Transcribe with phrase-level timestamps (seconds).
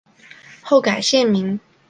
[0.63, 1.59] 后改现名。